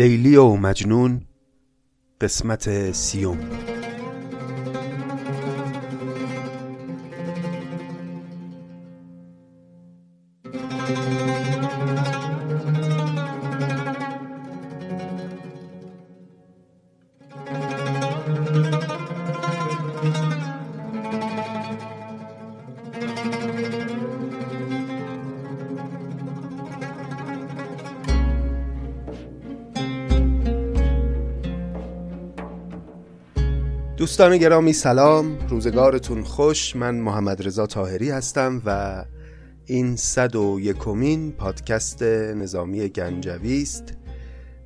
[0.00, 1.20] لیلی و مجنون
[2.20, 3.38] قسمت سیوم.
[34.20, 35.38] دوستان گرامی سلام.
[35.48, 36.76] روزگارتون خوش.
[36.76, 39.04] من محمد رضا تاهری هستم و
[39.66, 43.84] این صد و یکمین پادکست نظامی گنجوی است.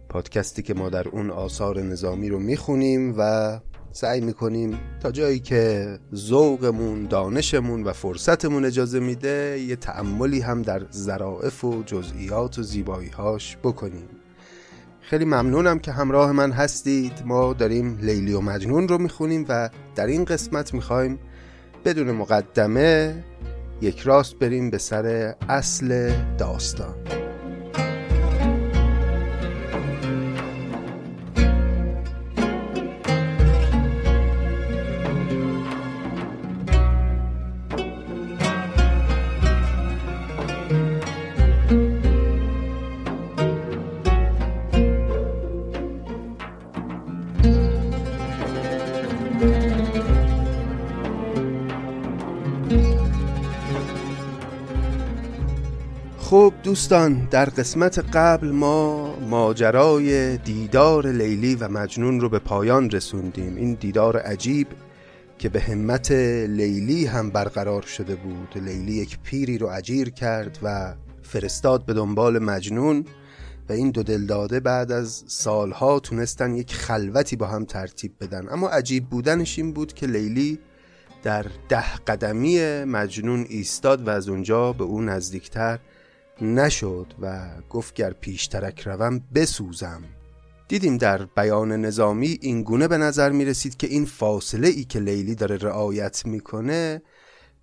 [0.08, 3.60] پادکستی که ما در اون آثار نظامی رو می‌خونیم و
[3.92, 10.82] سعی می‌کنیم تا جایی که ذوقمون دانشمون و فرصتمون اجازه میده یه تعملی هم در
[10.92, 14.08] ظرافت و جزئیات و زیباییهاش بکنیم.
[15.10, 17.12] خیلی ممنونم که همراه من هستید.
[17.24, 21.19] ما داریم لیلی و مجنون رو می‌خونیم و در این قسمت می‌خوایم
[21.84, 23.25] بدون مقدمه
[23.80, 27.23] یک راست بریم به سر اصل داستان.
[56.75, 63.56] دوستان در قسمت قبل ما ماجرای دیدار لیلی و مجنون رو به پایان رسوندیم.
[63.56, 64.66] این دیدار عجیب
[65.38, 66.10] که به همت
[66.48, 68.62] لیلی هم برقرار شده بود.
[68.62, 73.04] لیلی یک پیری رو عجیر کرد و فرستاد به دنبال مجنون
[73.69, 78.48] و این دو دلداده بعد از سالها تونستن یک خلوتی با هم ترتیب بدن.
[78.48, 80.59] اما عجیب بودنش این بود که لیلی
[81.22, 85.78] در ده قدمی مجنون ایستاد و از اونجا به اون نزدیکتر
[86.41, 90.03] نشد و گفت گر پیشترک روم بسوزم.
[90.69, 95.00] دیدیم در بیان نظامی این گونه به نظر می رسید که این فاصله ای که
[95.00, 97.03] لیلی داره رعایت می‌کنه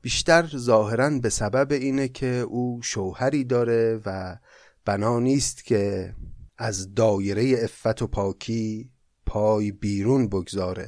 [0.01, 4.37] بیشتر ظاهرا به سبب اینه که او شوهری داره و
[4.85, 6.13] بنا نیست که
[6.57, 8.89] از دایره افت و پاکی
[9.25, 10.87] پای بیرون بگذاره.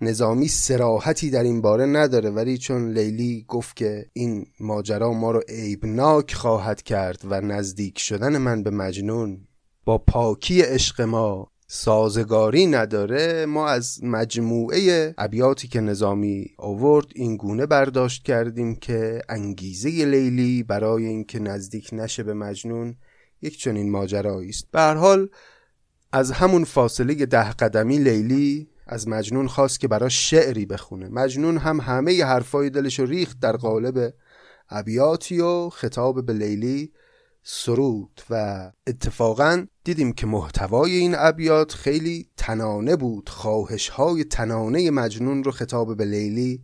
[0.00, 5.42] نظامی سراحتی در این باره نداره ولی چون لیلی گفت که این ماجرا ما رو
[5.48, 9.46] عیبناک خواهد کرد و نزدیک شدن من به مجنون
[9.84, 17.66] با پاکی عشق ما سازگاری نداره ما از مجموعه ابیاتی که نظامی آورد این گونه
[17.66, 22.96] برداشت کردیم که انگیزه لیلی برای اینکه نزدیک نشه به مجنون
[23.42, 24.70] یک چنین ماجرایی است.
[24.70, 25.28] به هر حال
[26.12, 31.08] از همون فاصله ده قدمی لیلی از مجنون خواست که براش شعری بخونه.
[31.08, 34.14] مجنون هم همه ی حرفای دلش ریخت در قالب
[34.70, 36.92] ابیاتی و خطاب به لیلی
[37.42, 43.28] سرود و اتفاقا دیدیم که محتوای این ابیات خیلی تنانه بود.
[43.28, 46.62] خواهش های تنانه مجنون رو خطاب به لیلی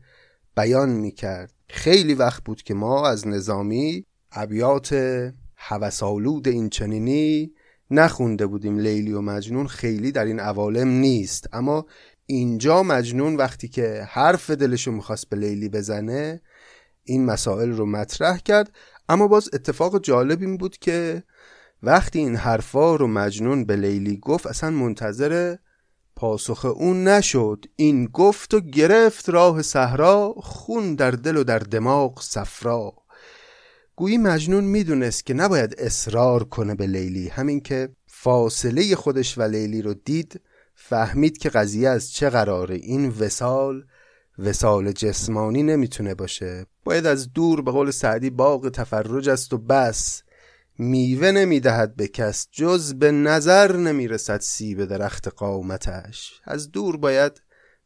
[0.57, 4.95] بیان می کرد خیلی وقت بود که ما از نظامی ابیات
[5.57, 7.53] هوسالود این چنینی
[7.91, 8.79] نخونده بودیم.
[8.79, 11.49] لیلی و مجنون خیلی در این عوالم نیست.
[11.53, 11.87] اما
[12.31, 16.41] اینجا مجنون وقتی که حرف دلشو می‌خواست به لیلی بزنه
[17.05, 18.73] این مسائل رو مطرح کرد.
[19.09, 21.23] اما باز اتفاق جالب این بود که
[21.83, 25.57] وقتی این حرفا رو مجنون به لیلی گفت اصلا منتظر
[26.17, 27.65] پاسخ اون نشد.
[27.77, 32.93] این گفت و گرفت راه صحرا خون در دل و در دماغ صفرا.
[33.97, 37.29] گویی مجنون می‌دونست که نباید اصرار کنه به لیلی.
[37.29, 40.41] همین که فاصله خودش و لیلی رو دید
[40.83, 42.75] فهمید که قضیه از چه قراره.
[42.75, 43.85] این وسال
[44.39, 46.67] وسال جسمانی نمی‌تونه باشه.
[46.85, 50.23] باید از دور به قول سعدی باغ تفرج است و بس.
[50.79, 56.41] میوه نمی‌دهد به کس جز به نظر نمی‌رسد سیب درخت قامتش.
[56.45, 57.43] از دور باید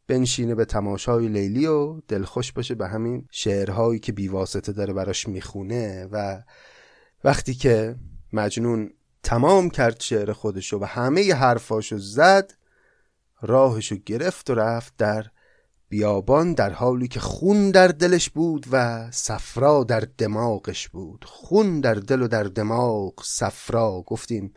[0.06, 6.08] بنشینه به تماشای لیلی و دلخوش باشه به همین شعرهایی که بیواسطه داره براش می‌خونه
[6.12, 6.42] و
[7.24, 7.96] وقتی که
[8.32, 8.90] مجنون
[9.22, 12.52] تمام کرد شعر خودشو و همه حرفاشو زد
[13.46, 15.26] راهشو گرفت و رفت در
[15.88, 21.24] بیابان در حالی که خون در دلش بود و صفرا در دماغش بود.
[21.28, 24.04] خون در دل و در دماغ صفرا.
[24.06, 24.54] گفتیم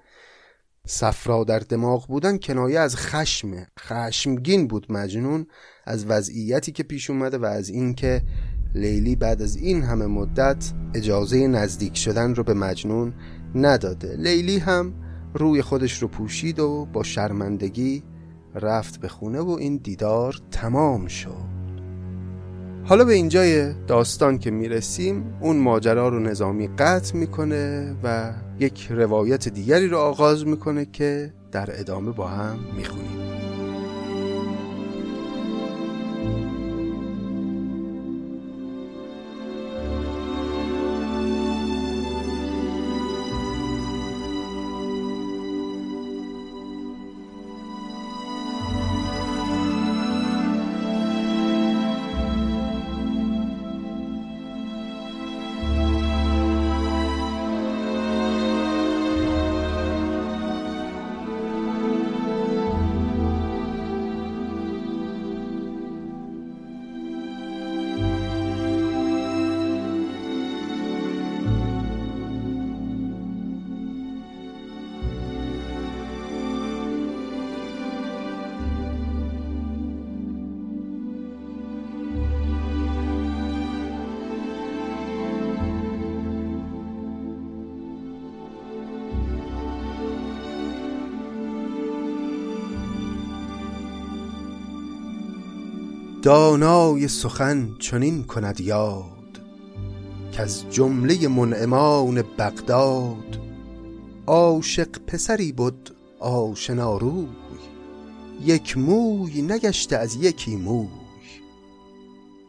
[0.88, 3.68] صفرا در دماغ بودن کنایه از خشمه.
[3.80, 5.48] خشمگین بود مجنون
[5.86, 8.22] از وضعیتی که پیش اومده و از اینکه
[8.75, 13.13] لیلی بعد از این همه مدت اجازه نزدیک شدن رو به مجنون
[13.56, 14.16] نداده.
[14.16, 14.94] لیلی هم
[15.34, 18.04] روی خودش رو پوشید و با شرمندگی
[18.59, 21.48] رفت به خونه و این دیدار تمام شد.
[22.86, 29.50] حالا به اینجای داستان که می‌رسیم اون ماجرا رو نظامی قطع می‌کنه و یک روایت
[29.50, 33.37] دیگری رو آغاز می‌کنه که در ادامه با هم می‌خونیم.
[96.27, 99.41] دانای سخن چنین کند یاد
[100.31, 103.39] که از جمله منعمان بغداد.
[104.27, 107.27] عاشق پسری بود آشنا روی
[108.45, 110.88] یک موی نگشته از یکی موی.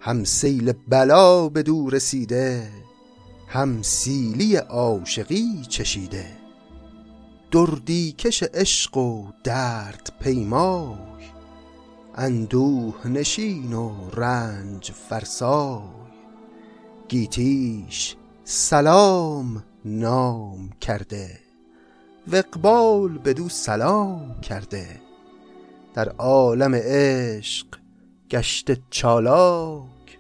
[0.01, 2.71] هم سیل بلا به دور رسیده
[3.49, 6.27] هم سیلی عاشقی چشیده.
[7.51, 11.38] دردی کش عشق و درد پیمای
[12.21, 15.83] اندوه نشین و رنج فرسای.
[17.09, 21.39] گیتیش سلام نام کرده
[22.33, 25.01] و اقبال بدو سلام کرده.
[25.95, 27.67] در عالم عشق
[28.31, 30.19] گشت چالاک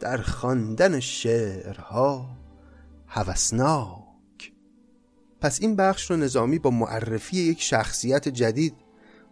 [0.00, 2.26] در خواندن شعرها
[3.06, 4.52] هوسناک.
[5.40, 8.83] پس این بخش رو نظامی با معرفی یک شخصیت جدید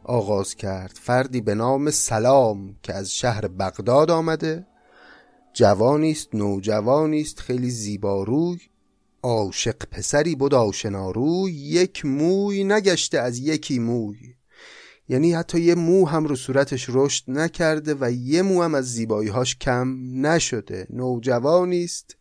[0.04, 0.98] آغاز کرد.
[1.02, 4.66] فردی به نام سلام که از شهر بغداد آمده.
[5.54, 8.58] جوانی است نوجوانی است خیلی زیباروی
[9.22, 14.18] عاشق پسری بود آشناروی یک موی نگشته از یکی موی.
[15.08, 19.56] یعنی حتی یه مو هم رو صورتش رشد نکرده و یه مو هم از زیباییهاش
[19.56, 19.96] کم
[20.26, 20.86] نشده.
[20.90, 22.16] نوجوانی است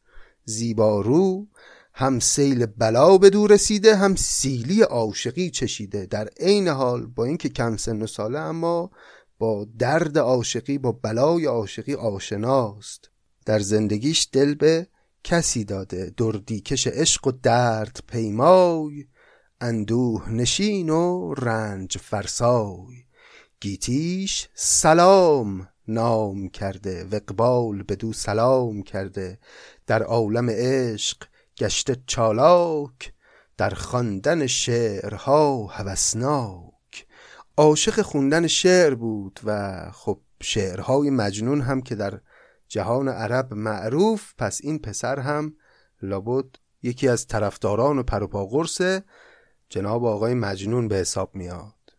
[0.45, 1.47] زیبارو
[1.93, 6.05] هم سیل بلا به دور رسیده هم سیلی عاشقی چشیده.
[6.05, 8.91] در عین حال با اینکه کم سن و ساله اما
[9.39, 13.09] با درد عاشقی با بلای عاشقی آشناست.
[13.45, 14.87] در زندگیش دل به
[15.23, 16.13] کسی داده.
[16.17, 19.05] دردیکش عشق و درد پیمای
[19.61, 23.03] اندوه نشین و رنج فرسای.
[23.61, 29.39] گیتیش سلام نام کرده و اقبال دو سلام کرده.
[29.87, 31.17] در عالم عشق
[31.61, 33.13] گشته چالاک
[33.57, 37.07] در خواندن شعرها هوسناک.
[37.57, 42.19] عاشق خوندن شعر بود و خب شعرهای مجنون هم که در
[42.67, 45.55] جهان عرب معروف پس این پسر هم
[46.01, 46.45] لابد
[46.83, 48.03] یکی از طرفداران و
[49.69, 51.93] جناب آقای مجنون به حساب میاد.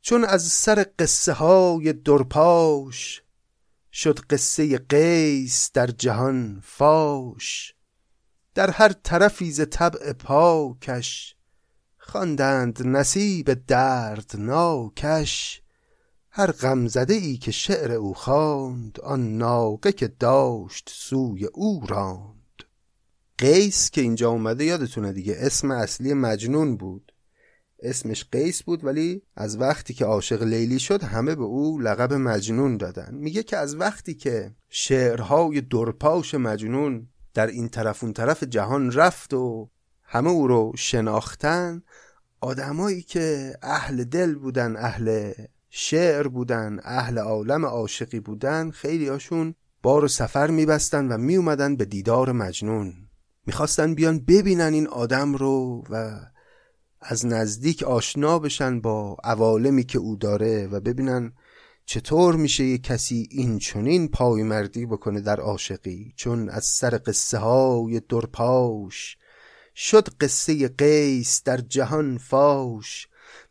[0.00, 3.22] چون از سر قصه های درپاش
[3.92, 7.73] شد قصه قیس در جهان فاش
[8.54, 11.36] در هر طرفی ز طبع پاکش
[11.98, 15.62] خواندند نصیب دردناکش.
[16.30, 22.62] هر غمزده ای که شعر او خواند آن ناقه که داشت سوی او راند.
[23.38, 27.12] قیس که اینجا اومده یادتونه دیگه اسم اصلی مجنون بود.
[27.82, 32.76] اسمش قیس بود ولی از وقتی که عاشق لیلی شد همه به او لقب مجنون
[32.76, 33.14] دادن.
[33.14, 39.34] میگه که از وقتی که شعرهای درپاش مجنون در این طرف اون طرف جهان رفت
[39.34, 39.70] و
[40.02, 41.82] همه او رو شناختن.
[42.40, 45.32] آدمایی که اهل دل بودن اهل
[45.70, 51.84] شعر بودن اهل عالم عاشقی بودن خیلی هاشون بار و سفر میبستن و میومدن به
[51.84, 52.94] دیدار مجنون.
[53.46, 56.20] می‌خواستن بیان ببینن این آدم رو و
[57.00, 61.32] از نزدیک آشنا بشن با عوالمی که او داره و ببینن
[61.86, 67.38] چطور میشه یه کسی این چونین پای مردی بکنه در عاشقی؟ چون از سر قصه
[67.38, 69.16] های درپاش
[69.76, 73.08] شد قصه قیس در جهان فاش.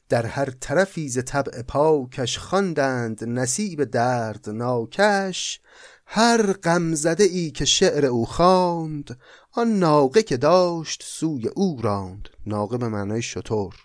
[0.09, 5.59] در هر طرفی ز طبع پاکش خواندند نصیب درد ناکش
[6.05, 9.19] هر غمزده ای که شعر او خواند
[9.51, 12.29] آن ناقه که داشت سوی او راند.
[12.45, 13.75] ناقه به معنای شطور.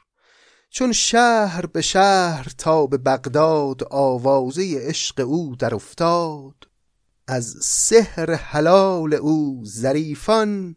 [0.70, 6.54] چون شهر به شهر تا به بغداد آوازه عشق او در افتاد.
[7.26, 10.76] از سحر حلال او ظریفان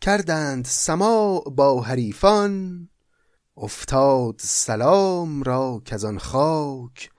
[0.00, 2.88] کردند سماع با حریفان.
[3.56, 7.10] افتاد سلام را که آن خاک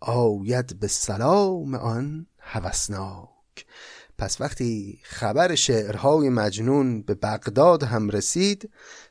[0.00, 3.66] آید به سلام آن هوسناک.
[4.18, 8.70] پس وقتی خبر شعرهای مجنون به بغداد هم رسید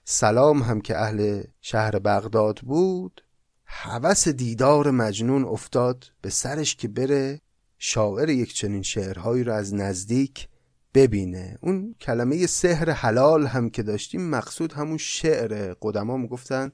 [0.09, 3.23] سلام هم که اهل شهر بغداد بود.
[3.65, 7.41] هوس دیدار مجنون افتاد به سرش که بره
[7.77, 10.47] شاعر یک چنین شعرهایی رو از نزدیک
[10.93, 11.57] ببینه.
[11.61, 16.71] اون کلمه سحر حلال هم که داشتیم مقصود همون شعر قدما می‌گفتن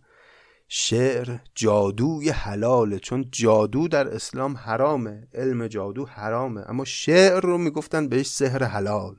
[0.67, 6.61] شعر جادوی حلاله چون جادو در اسلام حرامه علم جادو حرامه.
[6.67, 9.15] اما شعر رو می‌گفتن بهش سحر حلال.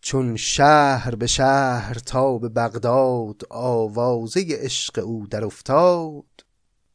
[0.00, 6.24] چون شهر به شهر تا به بغداد آوازه عشق او در افتاد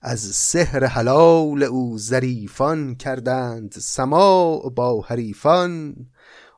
[0.01, 5.95] از سحر حلال او ظریفان کردند سماع با حریفان.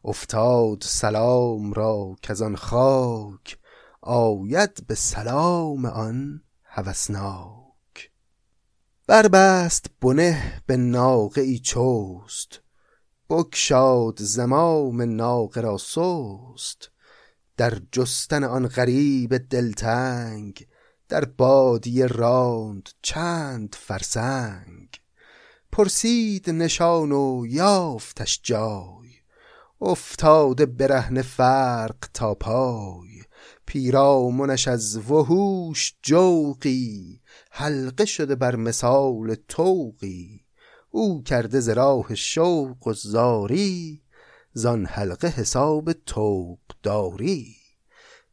[0.06, 3.58] افتاد سلام را که آن خاک
[4.02, 8.12] آید به سلام آن هوسناک.
[9.08, 12.62] بربست بنه به ناقه ای چوست
[13.34, 16.92] بکشاد زمام ناقه را سست.
[17.58, 20.68] در جستن آن غریب دلتنگ
[21.10, 24.88] در بادیه راند چند فرسنگ.
[25.72, 29.10] پرسید نشان و یافتش جای
[29.82, 33.24] افتاده برهن فرق تا پای.
[33.66, 37.22] پیرامونش از وحوش جوقی
[37.52, 40.44] حلقه شده بر مثال توقی.
[40.96, 44.02] او کرده ز راه شوق و زاری
[44.54, 47.56] زان حلقه حساب توق داری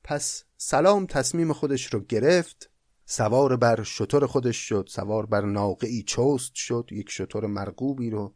[0.04, 2.70] پس سلام تصمیم خودش رو گرفت
[3.04, 8.34] سوار بر شطور خودش شد سوار بر ناقعی چست شد یک شطور مرغوبی رو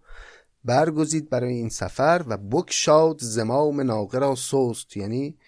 [0.64, 4.97] برگزید برای این سفر و بکشاد زمام ناقه را سست.
[4.97, 5.38] یعنی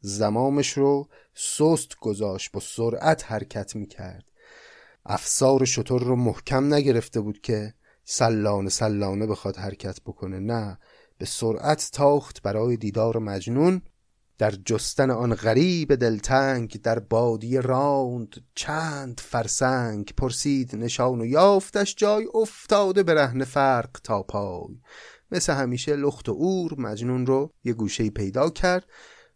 [0.00, 4.24] زمامش رو سست گذاشت با سرعت حرکت می‌کرد.
[5.06, 10.38] افسار شطور رو محکم نگرفته بود که سلانه سلانه بخواد حرکت بکنه.
[10.38, 10.78] نه
[11.18, 13.82] به سرعت تاخت برای دیدار مجنون.
[14.38, 22.26] در جستن آن غریب دلتنگ در بادی راند چند فرسنگ پرسید نشان و یافتش جای
[22.34, 24.80] افتاده به رهن فرق تا پای.
[25.30, 28.84] مثل همیشه لخت و اور مجنون رو یه گوشه پیدا کرد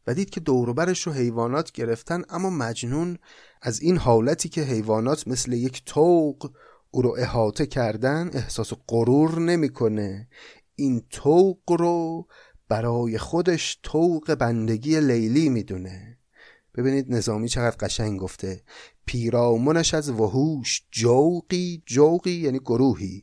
[0.06, 3.18] و دید که دوروبرش رو حیوانات گرفتن اما مجنون
[3.62, 6.50] از این حالتی که حیوانات مثل یک توق
[6.90, 10.28] او رو احاطه کردن احساس غرور نمی‌کنه.
[10.74, 12.26] این توق رو
[12.68, 16.18] برای خودش توق بندگی لیلی می‌دونه.
[16.74, 18.62] ببینید نظامی چقدر قشنگ گفته.
[19.06, 23.22] پیرامونش از وحوش جوقی جوقی یعنی گروهی.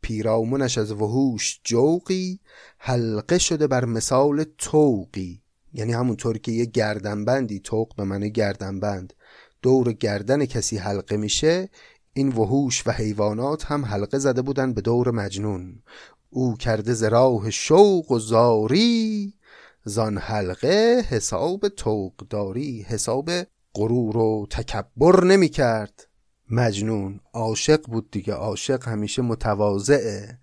[0.00, 2.40] پیرامونش از وحوش جوقی
[2.78, 9.12] حلقه شده بر مثال توقی یعنی همونطور که یه گردنبندی توق به معنی گردنبند
[9.62, 11.68] دور گردن کسی حلقه میشه
[12.18, 15.82] این وحوش و حیوانات هم حلقه زده بودن به دور مجنون.
[16.30, 19.34] او کرده ز راه شوق و زاری
[19.84, 23.30] زان حلقه حساب توقداری حساب
[23.74, 26.08] غرور و تکبر نمی کرد.
[26.50, 30.38] مجنون عاشق بود دیگه عاشق همیشه متواضعه.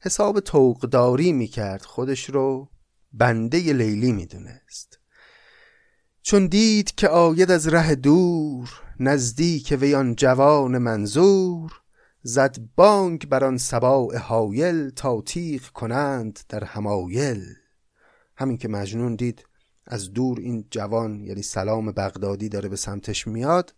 [0.00, 2.68] حساب توقداری می کرد خودش رو
[3.12, 5.01] بنده لیلی می دونست.
[6.22, 11.72] چون دید که آید از ره دور نزدیک ویان جوان منظور
[12.22, 17.44] زد بانگ بر آن سباع حایل تا تیغ کنند در همایل
[18.36, 19.44] همین که مجنون دید
[19.86, 23.74] از دور این جوان یعنی سلام بغدادی داره به سمتش میاد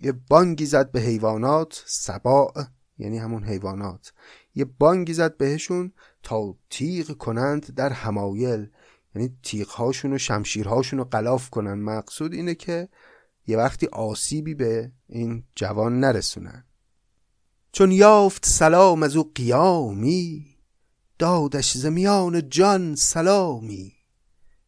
[0.00, 2.52] یه بانگی زد به حیوانات سباع
[2.98, 4.12] یعنی همون حیوانات
[4.54, 5.92] یه بانگی زد بهشون
[6.22, 8.70] تا تیغ کنند در همایل
[9.14, 11.74] یعنی تیغهاشون و شمشیرهاشون رو قلاف کنن.
[11.74, 12.88] مقصود اینه که
[13.46, 16.64] یه وقتی آسیبی به این جوان نرسونن.
[17.72, 20.46] چون یافت سلام از او قیامی
[21.18, 23.92] دادش زمیان جان سلامی.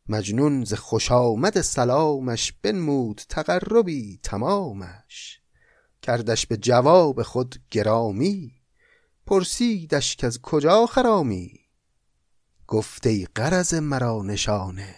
[0.08, 5.40] مجنون ز خوش آمد سلامش بنمود تقربی تمامش.
[6.02, 8.52] کردش به جواب خود گرامی
[9.26, 11.61] پرسیدش که از کجا خرامی.
[12.72, 14.94] گفته قرض مرا نشانه.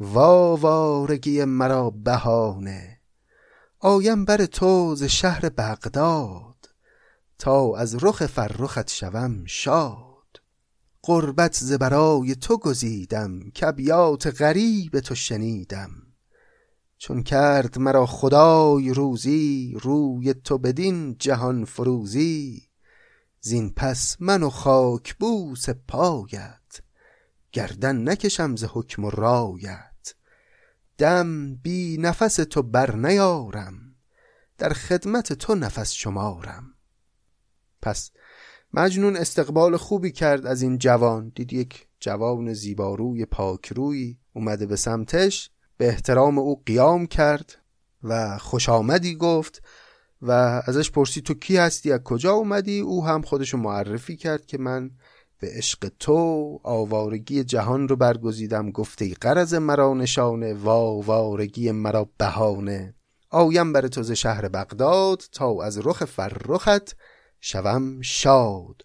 [0.00, 3.00] واوارگی مرا بهانه.
[3.78, 6.74] آیم بر تو ز شهر بغداد.
[7.38, 10.40] تا از رخ فرخت شوم شاد.
[11.02, 15.90] قربت ز برای تو گزیدم کبیات غریب تو شنیدم.
[16.98, 22.62] چون کرد مرا خدای روزی روی تو بدین جهان فروزی.
[23.40, 26.61] زین پس من و خاک بوس پایت
[27.52, 30.14] گردن نکشم ز حکم و رایت.
[30.98, 33.94] دم بی نفس تو بر نیارم
[34.58, 36.74] در خدمت تو نفس شمارم.
[37.82, 38.10] پس
[38.74, 41.32] مجنون استقبال خوبی کرد از این جوان.
[41.34, 47.58] دید یک جوان زیباروی پاکروی اومده به سمتش به احترام او قیام کرد
[48.02, 49.62] و خوش آمدی گفت
[50.22, 50.30] و
[50.66, 54.90] ازش پرسی تو کی هستی؟ از کجا اومدی؟ او هم خودشو معرفی کرد که من
[55.42, 58.70] به عشق تو آوارگی جهان رو برگزیدم.
[58.70, 62.94] گفته قرض مرا نشانه و آوارگی مرا بهانه.
[63.30, 66.96] آیم بر تو شهر بغداد تا از رخ فرخت
[67.40, 68.82] شوم شاد.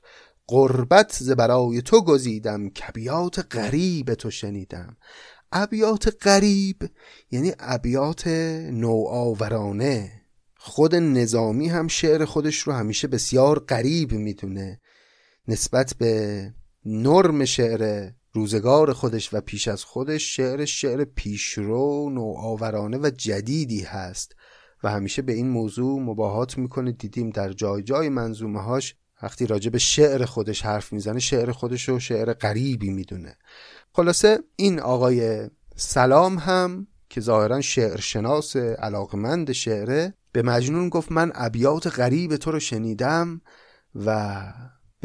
[0.47, 4.97] قربت ز برای تو گزیدم کبیات غریب تو شنیدم.
[5.51, 6.89] ابیات غریب
[7.31, 8.27] یعنی ابیات
[8.71, 10.11] نوآورانه.
[10.57, 14.79] خود نظامی هم شعر خودش رو همیشه بسیار غریب می‌دونه.
[15.47, 16.53] نسبت به
[16.85, 24.35] نرم شعر روزگار خودش و پیش از خودش شعر شعر پیشرو نوآورانه و جدیدی هست
[24.83, 26.91] و همیشه به این موضوع مباهات می‌کنه.
[26.91, 31.89] دیدیم در جای جای منظومه هاش وقتی راجع به شعر خودش حرف می‌زنه شعر خودش
[31.89, 33.37] رو شعر غریبی می‌دونه.
[33.93, 41.31] خلاصه این آقای سلام هم که ظاهرا شعر شناس علاقمند شعره به مجنون گفت من
[41.35, 43.41] ابیات غریب تو رو شنیدم
[43.95, 44.43] و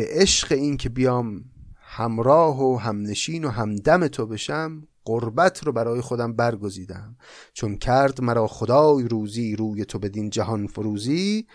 [0.03, 1.45] به عشق این که بیام
[1.81, 7.17] همراه و همنشین و همدم تو بشم قربت رو برای خودم برگزیدم.
[7.53, 11.47] چون کرد مرا خدای روزی روی تو بدین جهان فروزی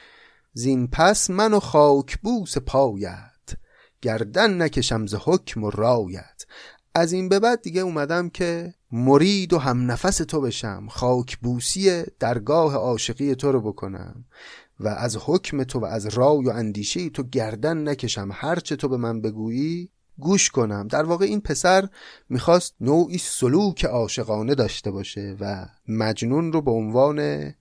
[0.54, 3.58] زین پس من و خاک بوس پایت
[4.02, 6.46] گردن نکشم ز حکم و رایت.
[6.98, 12.04] از این به بعد دیگه اومدم که مرید و هم نفس تو بشم خاک بوسی
[12.20, 14.26] درگاه عاشقی تو رو بکنم
[14.80, 18.30] و از حکم تو و از رای و اندیشه تو گردن نکشم.
[18.34, 20.88] هرچه تو به من بگویی گوش کنم.
[20.88, 21.90] در واقع این پسر
[22.30, 27.52] می‌خواست نوعی سلوک عاشقانه داشته باشه و مجنون رو به عنوان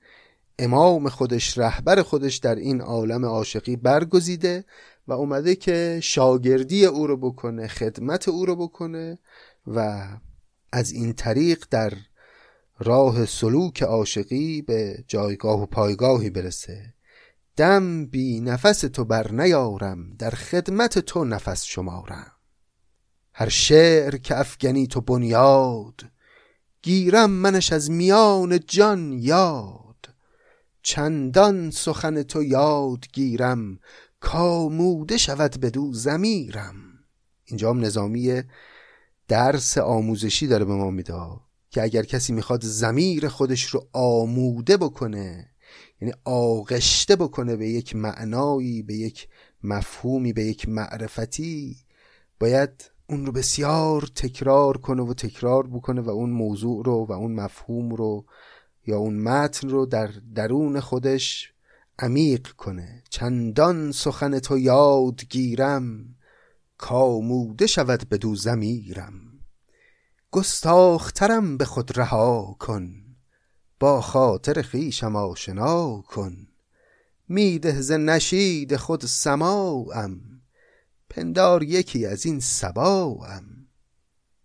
[0.58, 4.64] امام خودش رهبر خودش در این عالم عاشقی برگزیده
[5.08, 9.18] و اومده که شاگردی او رو بکنه خدمت او رو بکنه
[9.66, 10.08] و
[10.72, 11.92] از این طریق در
[12.78, 16.94] راه سلوک عاشقی به جایگاه و پایگاهی برسه.
[17.56, 22.32] دم بی نفس تو بر نیارم در خدمت تو نفس شمارم.
[23.32, 26.00] هر شعر که افگنی تو بنیاد
[26.82, 30.08] گیرم منش از میان جان یاد.
[30.82, 33.78] چندان سخن تو یاد گیرم
[34.26, 36.74] کاموده شود بدو زمیرم
[37.44, 38.42] اینجا هم نظامی
[39.28, 41.14] درس آموزشی داره به ما میده
[41.70, 45.50] که اگر کسی می‌خواد زمیر خودش رو آموده بکنه
[46.00, 49.28] یعنی آغشته بکنه به یک معنایی به یک
[49.62, 51.76] مفهومی به یک معرفتی
[52.40, 57.34] باید اون رو بسیار تکرار کنه و تکرار بکنه و اون موضوع رو و اون
[57.34, 58.24] مفهوم رو
[58.86, 61.52] یا اون متن رو در درون خودش
[61.98, 63.02] عمیق کنه.
[63.10, 66.16] چندان سخن تو یاد گیرم
[66.78, 69.26] کاموده شود بدو زمیرم
[70.30, 72.94] گستاخترم به خود رها کن
[73.80, 76.48] با خاطر خیشم آشنا کن.
[77.28, 80.20] میده ز نشید خود سماعم
[81.08, 83.68] پندار یکی از این سباام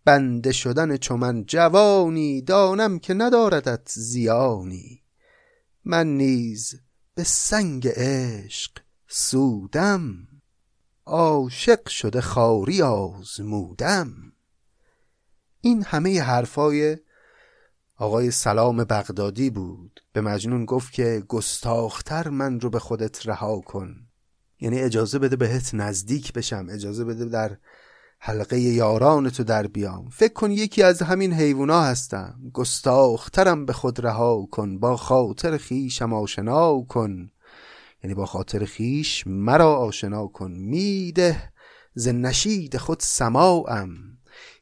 [0.06, 5.04] بنده شدن چو من جوانی دانم که نداردت زیانی.
[5.86, 6.82] من نیز
[7.16, 8.72] به سنگ عشق
[9.08, 10.28] سودم.
[11.06, 14.34] عاشق شده خاری آزمودم.
[15.62, 16.98] این همه حرفای
[17.96, 20.04] آقای سلام بغدادی بود.
[20.14, 24.08] به مجنون گفت که گستاختر من رو به خودت رها کن.
[24.60, 26.68] یعنی اجازه بده بهت نزدیک بشم.
[26.70, 27.58] اجازه بده در
[28.24, 30.10] حلقه یاران تو در بیام.
[30.10, 32.40] فکر کن یکی از همین حیوونا هستم.
[32.54, 34.80] گستاخترم به خود رها کن.
[34.80, 37.32] با خاطر خیشم آشنا کن.
[38.04, 40.52] یعنی با خاطر خیش مرا آشنا کن.
[40.52, 41.52] میده
[41.94, 43.94] ز نشید خود سماعم.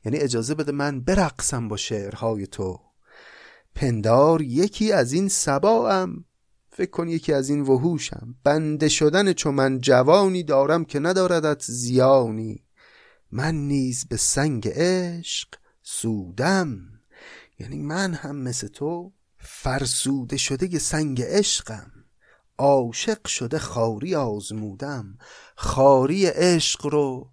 [0.06, 2.80] یعنی اجازه بده من برقصم با شعرهای تو.
[3.76, 6.26] پندار یکی از این سباام
[6.69, 8.36] فکر کن یکی از این وحوشم.
[8.43, 12.68] بنده شدن چون من جوانی دارم که نداردت زیانی.
[13.32, 15.50] من نیز به سنگ عشق
[15.82, 16.80] سودم.
[17.60, 21.92] یعنی من هم مثل تو فرسوده شده سنگ عشقم.
[22.58, 25.18] عاشق شده خاری آزمودم.
[25.56, 27.32] خاری عشق رو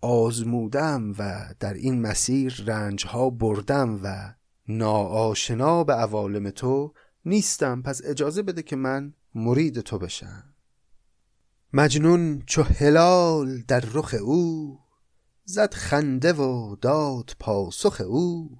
[0.00, 4.34] آزمودم و در این مسیر رنجها بردم و
[4.68, 7.82] ناآشنا به عوالم تو نیستم.
[7.82, 10.54] پس اجازه بده که من مرید تو بشم.
[11.72, 14.78] مجنون چو هلال در رخ او
[15.44, 18.58] زد خنده و داد پاسخ او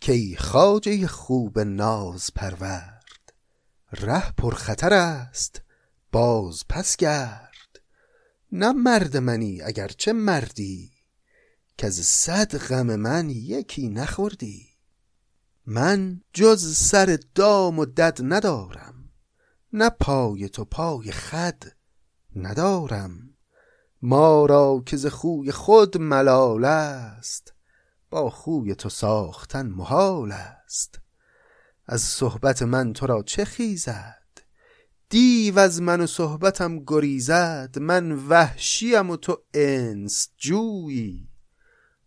[0.00, 3.32] کی خواجه خوب ناز پرورد
[3.92, 5.62] ره پر خطر است
[6.12, 7.80] باز پس گرد.
[8.52, 10.92] نه مرد منی اگر چه مردی
[11.78, 14.68] که از صد غم من یکی نخوردی.
[15.66, 19.10] من جز سر دام و دد ندارم
[19.72, 21.62] نه پای تو پای خد
[22.36, 23.31] ندارم.
[24.02, 27.54] ما را که ز خوی خود ملال است
[28.10, 31.00] با خوی تو ساختن محال است.
[31.86, 34.22] از صحبت من تو را چه خیزد؟
[35.08, 41.28] دیو از من و صحبتم گریزد من وحشیم و تو انس جویی.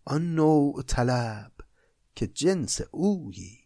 [0.06, 1.52] آن نوع طلب
[2.16, 3.60] که جنس اویی.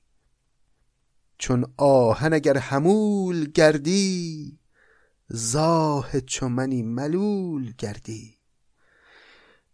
[1.37, 4.58] چون آهن اگر حمول گردی
[5.31, 8.37] زاه چو منی ملول گردی.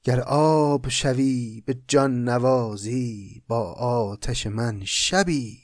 [0.03, 5.59] گر آب شوی به جان نوازی با آتش من شبی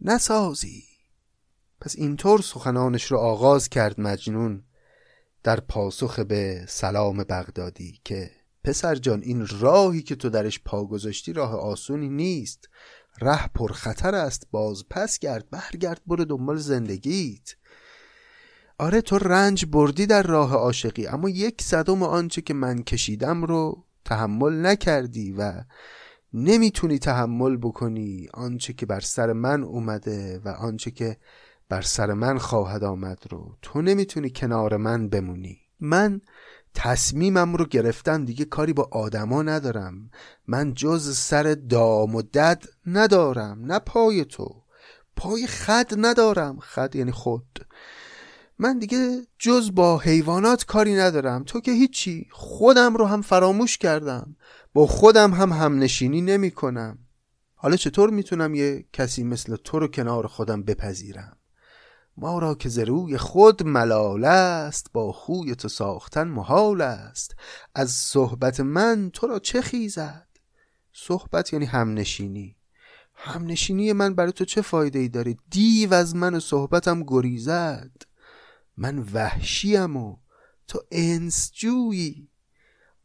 [0.00, 0.84] نسازی.
[1.80, 4.64] پس اینطور سخنانش رو آغاز کرد مجنون
[5.42, 8.30] در پاسخ به سلام بغدادی که
[8.64, 12.68] پسر جان این راهی که تو درش پا گذاشتی راه آسونی نیست.
[13.20, 17.54] ره پر خطر است باز پس گرد برگرد برو دنبال زندگیت.
[18.78, 23.84] آره تو رنج بردی در راه عاشقی اما یک صدم آنچه که من کشیدم رو
[24.04, 25.64] تحمل نکردی و
[26.32, 31.16] نمی‌تونی تحمل بکنی آنچه که بر سر من اومده و آنچه که
[31.68, 33.56] بر سر من خواهد آمد رو.
[33.62, 35.58] تو نمی‌تونی کنار من بمونی.
[35.80, 36.20] من
[36.74, 40.10] تصمیمم رو گرفتم دیگه کاری با آدما ندارم.
[40.46, 44.62] من جز سر دام و دد ندارم نه پای تو.
[45.16, 46.58] پای خد ندارم.
[46.60, 47.66] خد یعنی خود.
[48.58, 51.44] من دیگه جز با حیوانات کاری ندارم.
[51.44, 52.26] تو که هیچی.
[52.30, 54.36] خودم رو هم فراموش کردم.
[54.72, 56.98] با خودم هم همنشینی نمی کنم.
[57.54, 61.36] حالا چطور می‌تونم یه کسی مثل تو رو کنار خودم بپذیرم؟
[62.16, 67.34] ما را که زروی خود ملال است با خوی تو ساختن محال است.
[67.74, 70.28] از صحبت من تو را چه خیزد؟
[70.92, 72.56] صحبت یعنی همنشینی.
[73.14, 77.90] همنشینی من برای تو چه فایده ای داره؟ دیو از من و صحبتم گریزد.
[78.76, 80.16] من وحشیم و
[80.68, 82.28] تو انس جویی.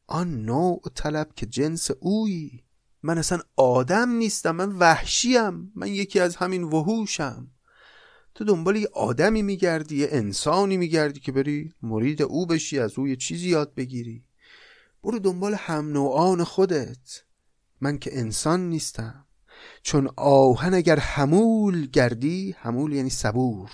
[0.08, 2.64] آن نوع طلب که جنس اویی.
[3.04, 5.72] من اصلا آدم نیستم من وحشیم.
[5.76, 7.48] من یکی از همین وحوشم.
[8.36, 13.08] تو دنبال یه آدمی میگردی یه انسانی میگردی که بری مرید او بشی از او
[13.08, 14.24] یه چیزی یاد بگیری.
[15.04, 17.24] برو دنبال هم نوعان خودت.
[17.82, 19.26] من که انسان نیستم.
[19.84, 23.70] چون آهن اگر حمول گردی حمول یعنی صبور.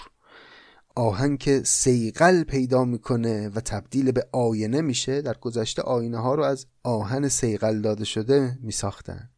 [0.96, 6.44] آهن که سیقل پیدا می‌کنه و تبدیل به آینه میشه در گذشته آینه ها رو
[6.44, 9.30] از آهن سیقل داده شده میساختن.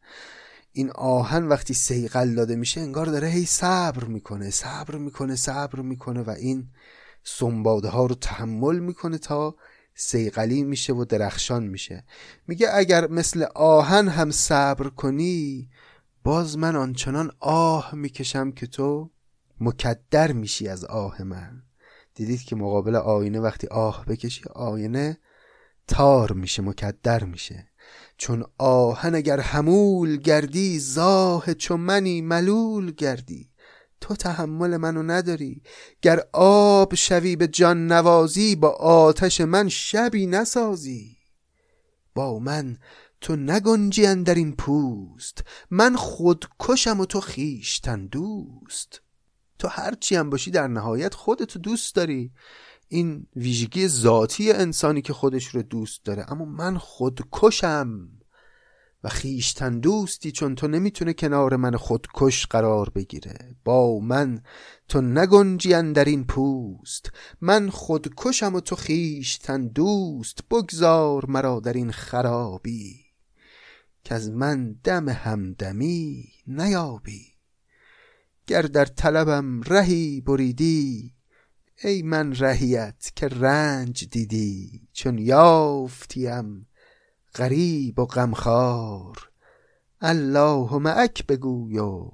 [0.72, 6.22] این آهن وقتی سیقل داده میشه انگار داره هی صبر می‌کنه صبر می‌کنه صبر می‌کنه
[6.22, 6.68] و این
[7.24, 9.56] سنباده ها رو تحمل می‌کنه تا
[9.94, 12.04] سیقلی میشه و درخشان میشه.
[12.46, 15.68] میگه اگر مثل آهن هم صبر کنی
[16.24, 19.10] باز من آنچنان آه می‌کشم که تو
[19.60, 21.62] مکدر میشی از آه من.
[22.14, 25.18] دیدید که مقابل آینه وقتی آه بکشی آینه
[25.88, 27.68] تار میشه مکدر میشه.
[28.16, 33.50] چون آهن اگر حمول گردی زاه چو منی ملول گردی.
[34.00, 35.62] تو تحمل منو نداری.
[36.02, 41.16] گر آب شوی به جان نوازی با آتش من شبی نسازی.
[42.14, 42.76] با من
[43.20, 45.44] تو نگنجی در این پوست.
[45.70, 49.00] من خود کشم و تو خیشتن دوست.
[49.58, 52.32] تو هرچی هم باشی در نهایت خودتو دوست داری.
[52.88, 56.32] این ویژگی ذاتی انسانی که خودش رو دوست داره.
[56.32, 58.08] اما من خودکشم
[59.04, 63.56] و خیشتن دوستی چون تو نمی‌تونه کنار من خودکش قرار بگیره.
[63.64, 64.42] با من
[64.88, 67.10] تو نگنجی در این پوست.
[67.40, 70.38] من خودکشم و تو خیشتن دوست.
[70.50, 73.04] بگذار مرا در این خرابی
[74.04, 77.37] که از من دم همدمی نیابی.
[78.48, 81.14] گر در طلبم رهی بریدی
[81.84, 86.66] ای من رهیت که رنج دیدی چون یافتیم
[87.34, 89.30] غریب و غمخوار
[90.00, 92.10] الله معک بگوی و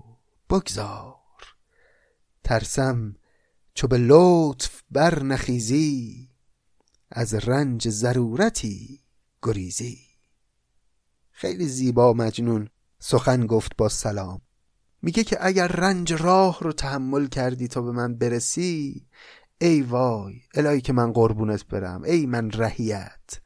[0.51, 1.14] بگذار.
[2.44, 3.16] ترسم
[3.75, 6.31] چو به لطف بر نخیزی
[7.11, 9.01] از رنج ضرورتی
[9.42, 9.99] گریزی.
[11.31, 12.68] خیلی زیبا مجنون
[12.99, 14.40] سخن گفت با سلام.
[15.04, 19.06] میگه که اگر رنج راه رو تحمل کردی تا به من برسی
[19.58, 23.40] ای وای الهی که من قربونت برم ای من رهیت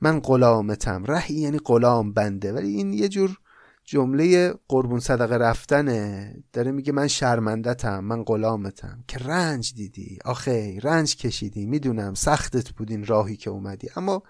[0.00, 1.04] من غلامتم.
[1.04, 2.52] رهی یعنی غلام بنده.
[2.52, 3.38] ولی این یه جور
[3.84, 6.34] جمله قربون صدقه رفتنه.
[6.52, 9.04] داره میگه من شرمندتم من غلامتم.
[9.08, 13.88] که رنج دیدی؟ آخه رنج کشیدی می‌دونم سختت بود این راهی که اومدی.
[13.96, 14.22] اما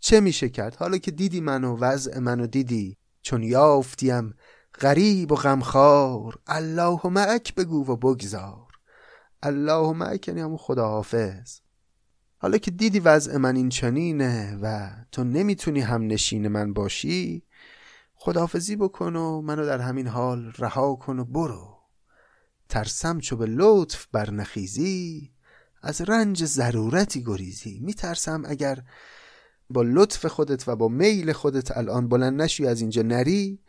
[0.00, 4.34] چه میشه کرد؟ حالا که دیدی منو وضع منو دیدی چون یافتیم
[4.80, 6.38] غریب و غمخوار.
[6.46, 8.66] الله معک بگو و بگذار.
[9.42, 11.60] الله معک یعنی همون خداحافظ.
[12.38, 17.42] حالا که دیدی وضع من این چنینه و تو نمی‌تونی هم نشین من باشی
[18.14, 21.78] خداحافظی بکن و منو در همین حال رها کن و برو.
[22.68, 25.32] ترسم چو به لطف برنخیزی
[25.82, 27.80] از رنج ضرورتی گریزی.
[27.80, 28.82] میترسم اگر
[29.70, 33.60] با لطف خودت و با میل خودت الان بلند نشی از اینجا نری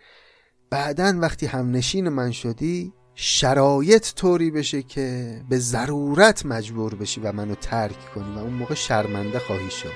[0.75, 7.31] بعدا وقتی هم نشین من شدی شرایط طوری بشه که به ضرورت مجبور بشی و
[7.31, 9.93] منو ترک کنی و اون موقع شرمنده خواهی شد.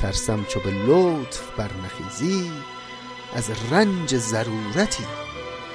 [0.00, 2.50] ترسم چو به لطف برنخیزی
[3.34, 5.04] از رنج ضرورتی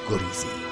[0.09, 0.62] گریزی.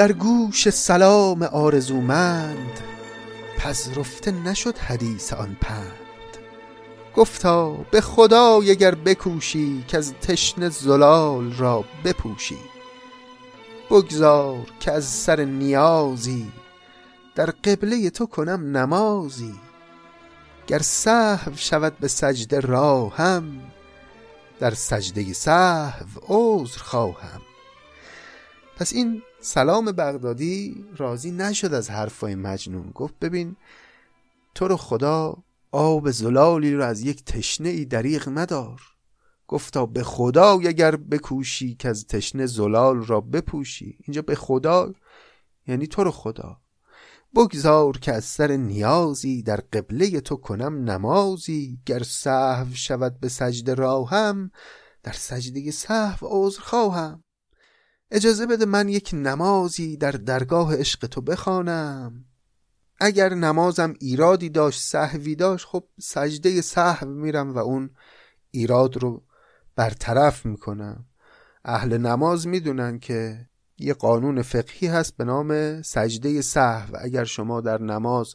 [0.00, 2.80] در گوش سلام آرزومند
[3.58, 6.38] پذرفته نشد حدیث آن پند.
[7.16, 12.58] گفتا به خدا اگر بکوشی که از تشنه زلال را بپوشی.
[13.90, 16.52] بگذار که از سر نیازی
[17.34, 19.54] در قبله تو کنم نمازی.
[20.66, 23.60] گر سهو شود به سجده راهم
[24.60, 27.40] در سجده سهو عذر خواهم.
[28.80, 32.90] پس این سلام بغدادی راضی نشد از حرفای مجنون.
[32.90, 33.56] گفت ببین
[34.54, 35.36] تو رو خدا
[35.72, 38.80] آب زلالی رو از یک تشنه ای دریغ مدار
[39.48, 43.98] گفتا به خدا اگر بکوشی که از تشنه زلال را بپوشی.
[44.06, 44.92] اینجا به خدا
[45.66, 46.60] یعنی تو رو خدا.
[47.36, 51.78] بگذار که از سر نیازی در قبله تو کنم نمازی.
[51.86, 54.50] گر صحو شود به سجده راهم
[55.02, 57.24] در سجده صحو عذر خواهم.
[58.10, 62.24] اجازه بده من یک نمازی در درگاه عشق تو بخوانم.
[63.00, 67.90] اگر نمازم ایرادی داشت صحوی داشت خب سجده صحو میرم و اون
[68.50, 69.22] ایراد رو
[69.76, 71.04] برطرف می‌کنم.
[71.64, 73.46] اهل نماز می‌دونن که
[73.78, 76.96] یه قانون فقهی هست به نام سجده صحو.
[77.00, 78.34] اگر شما در نماز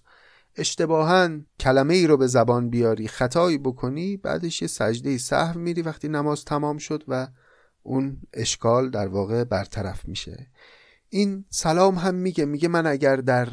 [0.55, 6.07] اشتباها کلمه ای رو به زبان بیاری خطایی بکنی بعدش یه سجده صحو میری وقتی
[6.07, 7.27] نماز تمام شد و
[7.85, 10.47] اون اشکال در واقع برطرف میشه.
[11.09, 13.47] این سلام هم میگه میگه من اگر در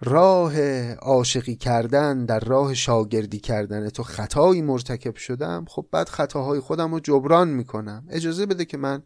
[0.00, 0.60] راه
[0.92, 7.00] عاشقی کردن در راه شاگردی کردن تو خطایی مرتکب شدم خب بعد خطاهای خودم رو
[7.00, 8.06] جبران می‌کنم.
[8.10, 9.02] اجازه بده که من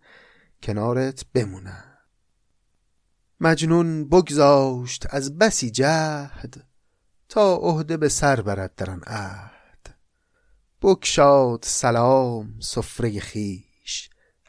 [0.62, 1.84] کنارت بمونم.
[3.40, 6.66] مجنون بگذاشت از بسی جهد
[7.28, 9.96] تا عهده به سر برد در آن عهد.
[10.82, 13.69] بکشاد سلام سفره خیش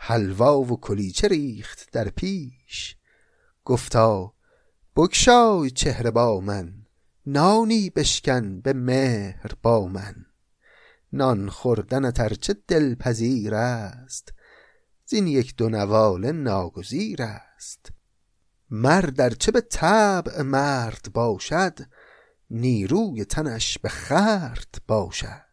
[0.04, 2.96] حلوا و کلیچه ریخت در پیش.
[3.66, 4.34] گفتا
[4.96, 6.74] بگشای چهره با من
[7.26, 10.26] نانی بشکن به مهر با من.
[11.14, 14.34] نان خوردن ترچه دلپذیر است
[15.06, 17.92] زین یک دو نوال ناگزیر است.
[18.70, 21.80] مرد چه به طبع مرد باشد
[22.50, 25.52] نیروی تنش به خرد باشد.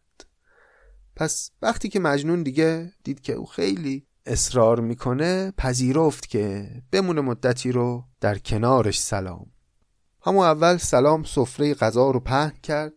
[1.15, 7.71] پس وقتی که مجنون دیگه دید که او خیلی اصرار می‌کنه پذیرفت که بمونه مدتی
[7.71, 9.45] رو در کنارش سلام.
[10.21, 12.93] همون اول سلام سفره غذا رو پهن کرد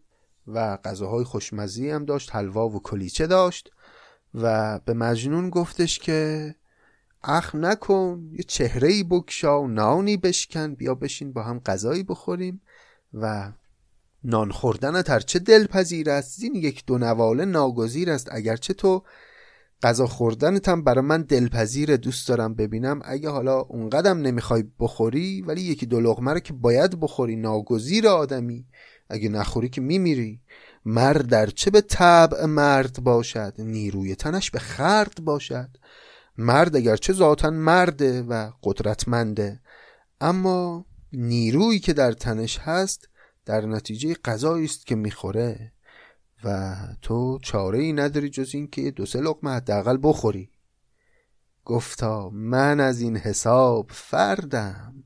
[0.46, 3.70] و غذاهای خوشمزی هم داشت حلوا و کلیچه داشت
[4.35, 6.54] و به مجنون گفتش که
[7.24, 12.62] اخ نکن یه چهره ای بکشا و نانی بشکن بیا بشین با هم غذایی بخوریم
[13.14, 13.52] و
[14.24, 18.28] نان خوردن هرچه دلپذیر است زین یک دو نواله ناگزیر است.
[18.32, 19.02] اگرچه تو
[19.82, 23.00] غذا خوردنت هم برای من دلپذیر دوست دارم ببینم.
[23.04, 28.66] اگه حالا اونقدم نمی‌خوای بخوری ولی یکی دو لغمه رو که باید بخوری ناگزیر آدمی.
[29.10, 30.40] اگه نخوری که میمیری.
[30.84, 35.68] مرد در چه به طبع مرد باشد؟ نیروی تنش به خرد باشد.
[36.38, 39.60] مرد اگر چه ذاتا مرده و قدرتمنده.
[40.20, 43.08] اما نیرویی که در تنش هست
[43.44, 45.71] در نتیجه غذایی است که می‌خوره.
[46.44, 50.50] و تو چاره ای نداری جز این که دو سه لقمه حداقل بخوری.
[51.64, 55.05] گفتا من از این حساب فردم.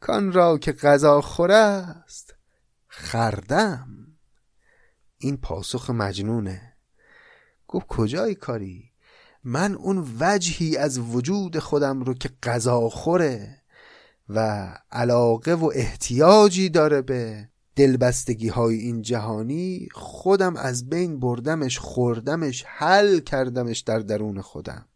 [0.00, 2.34] کان را که غذا خوره است
[2.86, 3.88] خردم.
[5.18, 6.72] این پاسخ مجنونه.
[7.68, 8.90] گفت کجای کاری؟
[9.44, 13.62] من اون وجهی از وجود خودم رو که غذا خوره
[14.28, 22.64] و علاقه و احتیاجی داره به دلبستگی های این جهانی خودم از بین بردمش خوردمش
[22.66, 24.86] حل کردمش در درون خودم.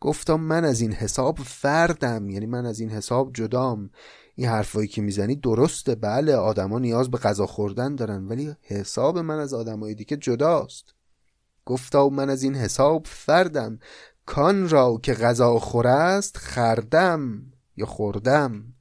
[0.00, 3.90] گفتم من از این حساب فردم یعنی من از این حساب جدام.
[4.34, 9.38] این حرفایی که می‌زنی درسته بله آدما نیاز به غذا خوردن دارن ولی حساب من
[9.38, 10.94] از آدمای دیگه جداست.
[11.64, 13.78] گفتا من از این حساب فردم.
[14.26, 17.42] کان را که غذا خور است خردم
[17.76, 18.73] یا خوردم.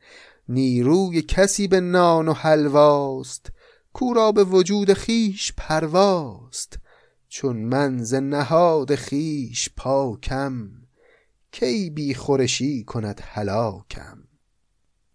[0.49, 3.51] نیروی کسی به نان و حلواست
[3.93, 6.79] کورا به وجود خیش پرواست.
[7.29, 10.69] چون من ز نهاد خیش پاکم
[11.51, 14.17] کی بی خورشی کند هلاکم.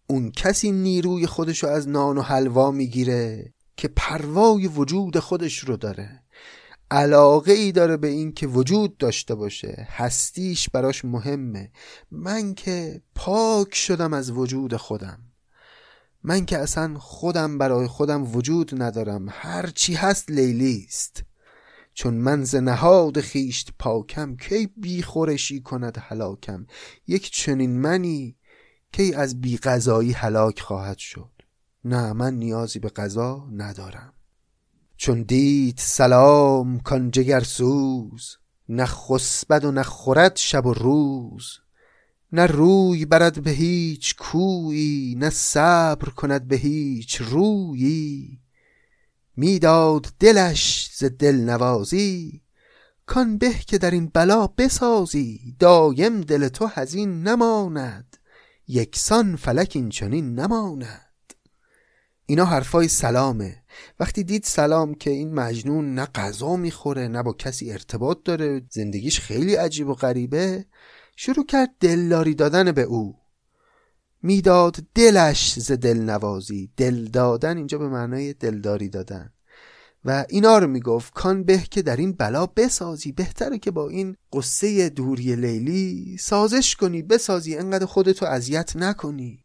[0.06, 6.22] اون کسی نیروی خودشو از نان و حلوا می‌گیره که پروای وجود خودش رو داره.
[6.90, 9.88] علاقه ای داره به این که وجود داشته باشه.
[9.90, 11.70] هستیش براش مهمه.
[12.10, 15.18] من که پاک شدم از وجود خودم.
[16.22, 19.26] من که اصلا خودم برای خودم وجود ندارم.
[19.28, 21.22] هرچی هست لیلی است.
[21.94, 26.66] چون من ز نهاد خیشت پاکم کی بی خورشی کند هلاکم؟
[27.06, 28.36] یک چنین منی
[28.92, 31.30] کی از بی غذایی هلاک خواهد شد.
[31.84, 34.12] نه من نیازی به غذا ندارم.
[35.00, 37.12] چون دید سلام کان
[37.44, 38.36] سوز
[38.68, 41.58] نه خسبد و نه خورد شب و روز.
[42.32, 48.40] نه روی برد به هیچ کویی نه صبر کند به هیچ رویی.
[49.36, 52.42] می‌داد دلش ز دل نوازی
[53.06, 55.56] کان به که در این بلا بسازی.
[55.58, 58.16] دایم دل تو هزین نماند
[58.68, 61.07] یکسان فلک این چنین نماند.
[62.30, 63.62] اینا حرفای سلامه.
[64.00, 69.20] وقتی دید سلام که این مجنون نه غذا می‌خوره نه با کسی ارتباط داره زندگیش
[69.20, 70.64] خیلی عجیب و غریبه
[71.16, 73.16] شروع کرد دلداری دادن به او.
[74.22, 79.32] می‌داد دلش ز دل نوازی دل دادن اینجا به معنای دلداری دادن.
[80.04, 83.12] و اینا رو می‌گفت کان به که در این بلا بسازی.
[83.12, 87.02] بهتره که با این قصه دوری لیلی سازش کنی.
[87.02, 87.56] بسازی.
[87.56, 89.44] انقدر خودتو اذیت نکنی.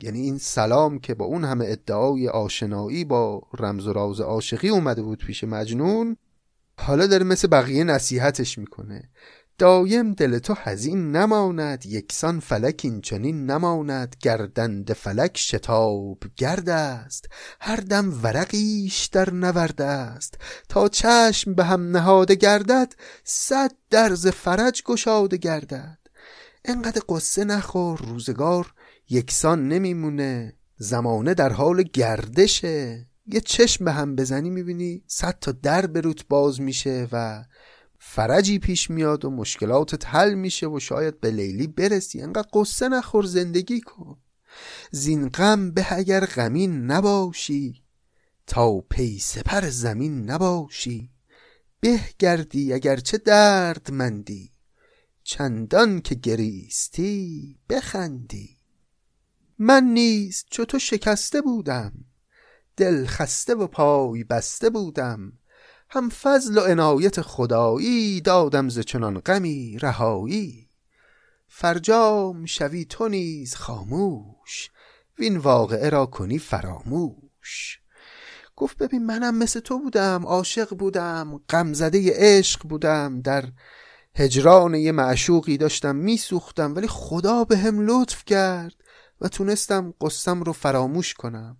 [0.00, 5.02] یعنی این سلام که با اون همه ادعای آشنایی با رمز و راز عاشقی اومده
[5.02, 6.16] بود پیش مجنون
[6.78, 9.10] حالا داره مثل بقیه نصیحتش می‌کنه.
[9.58, 14.16] دایم دل تو حزین نماند یکسان فلک این چنین نماند.
[14.20, 17.28] گردند فلک شتاب گرد است
[17.60, 20.38] هر دم ورقیش در نورد است.
[20.68, 25.98] تا چشم به هم نهاده گردد صد درز فرج گشاده گردد.
[26.64, 28.72] انقدر قصه نخور روزگار
[29.08, 33.06] یکسان نمیمونه زمانه در حال گردشه.
[33.26, 37.44] یه چشم به هم بزنی می‌بینی صد تا در به روت باز میشه و
[37.98, 42.22] فرجی پیش میاد و مشکلاتت حل میشه و شاید به لیلی برسی.
[42.22, 44.16] انقدر قصه نخور زندگی کن.
[44.90, 47.82] زین غم به اگر غمین نباشی
[48.46, 51.10] تا پی سپر زمین نباشی.
[51.80, 54.54] به گردی اگرچه درد مندی
[55.22, 58.53] چندان که گریستی بخندی.
[59.58, 61.92] من نیز چو تو شکسته بودم
[62.76, 65.32] دل خسته و پای بسته بودم.
[65.88, 70.68] هم فضل و عنایت خدایی دادم ز چنان غمی رهایی.
[71.48, 74.70] فرجام شوی تو نیز خاموش
[75.18, 77.80] وین واقعه را کنی فراموش.
[78.56, 83.20] گفت ببین منم مثل تو بودم عاشق بودم غمزده عشق بودم.
[83.20, 83.44] در
[84.14, 88.83] هجران یه معشوقی داشتم میسوختم ولی خدا به هم لطف کرد.
[89.24, 91.56] و تونستم قصم رو فراموش کنم.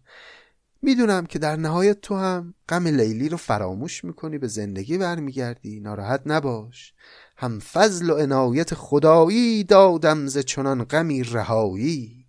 [0.83, 5.81] می‌دونم که در نهایت تو هم غم لیلی رو فراموش می‌کنی به زندگی برمیگردی.
[5.81, 6.95] ناراحت نباش.
[7.37, 12.27] هم فضل و عنایت خدایی دادم ز چنان غمی رهایی.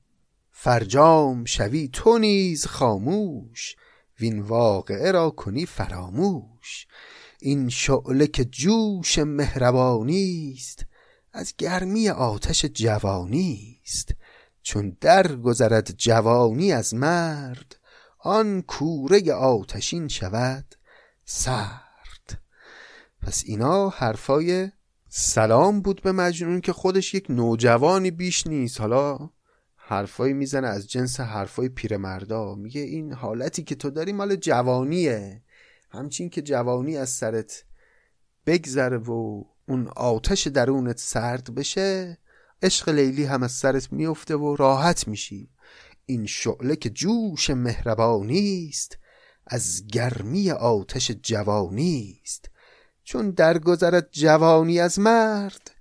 [0.52, 3.76] فرجام شوی تو نیز خاموش.
[4.20, 6.88] وین واقعه را کنی فراموش.
[7.42, 10.86] این شعله که جوش مهربانی است
[11.34, 14.16] از گرمی آتش جوانی است.
[14.66, 17.76] چون در گذرد جوانی از مرد
[18.20, 20.76] آن کوره آتشین شود
[21.26, 22.41] سرد.
[23.22, 24.72] پس اینا حرفای
[25.09, 28.82] سلام بود به مجنون که خودش یک نوجوانی بیش نیست.
[28.82, 29.30] حالا
[29.76, 32.55] حرفایی می‌زنه از جنس حرفای پیرمردا.
[32.55, 35.43] میگه این حالتی که تو داری مال جوانیه.
[35.89, 37.63] همچین که جوانی از سرت
[38.45, 42.18] بگذره و اون آتش درونت سرد بشه
[42.62, 45.49] عشق لیلی هم از سرت میفته و راحت میشی.
[46.06, 48.97] این شعله که جوش مهربانی است
[49.47, 52.49] از گرمی آتش جوانی است.
[53.03, 55.72] چون درگذرد جوانی از مرد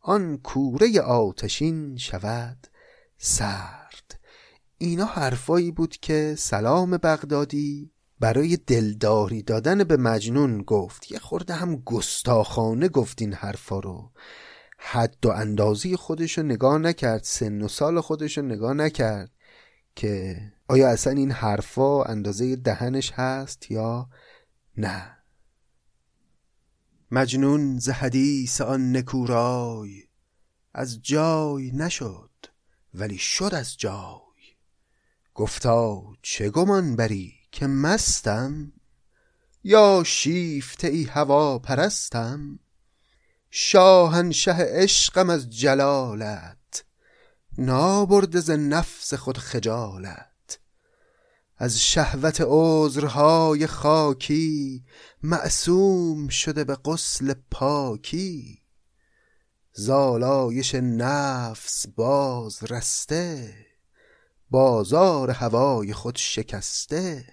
[0.00, 2.66] آن کوره آتشین شود
[3.18, 4.20] سرد.
[4.78, 11.12] اینا حرفایی بود که سلام بغدادی برای دلداری دادن به مجنون گفت.
[11.12, 14.10] یه خورده هم گستاخانه گفت این حرفا رو.
[14.82, 19.30] حد و اندازی خودشو نگاه نکرد سن و سال خودشو نگاه نکرد
[19.96, 24.08] که آیا اصلا این حرفا اندازه دهنش هست یا
[24.76, 25.16] نه.
[27.10, 30.02] مجنون ز حدیث آن نکورای
[30.74, 32.30] از جای نشد
[32.94, 34.20] ولی شد از جای.
[35.34, 38.72] گفتا چه گمان بری که مستم
[39.64, 42.58] یا شیفته ای هوا پرستم؟
[43.50, 46.84] شاهنشه عشقم از جلالت
[47.58, 50.58] نابرده ز نفس خود خجالت.
[51.56, 54.84] از شهوت عذرهای خاکی
[55.22, 58.58] معصوم شده به غسل پاکی.
[59.72, 63.54] زالایش نفس باز رسته
[64.50, 67.26] بازار هوای خود شکسته.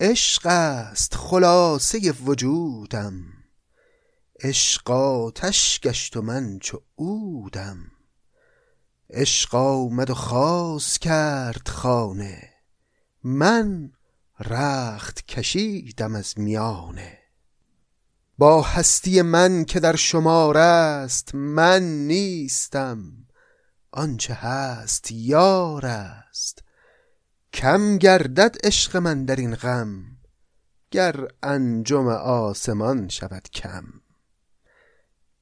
[0.00, 3.33] عشق است خلاصه وجودم
[4.40, 7.78] عشق آتش گشت و من چو عودم.
[9.10, 12.50] عشق آمد و خاص کرد خانه.
[13.22, 13.92] من
[14.40, 17.18] رخت کشیدم از میانه.
[18.38, 23.12] با هستی من که در شمار است من نیستم.
[23.90, 26.62] آنچه هست یار است.
[27.52, 30.04] کم گردد عشق من در این غم.
[30.90, 33.84] گر انجم آسمان شود کم.